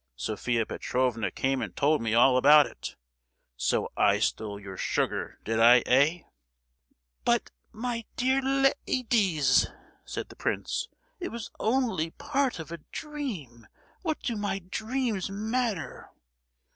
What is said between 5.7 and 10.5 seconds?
eh?" "But, my dear la—dies!" said the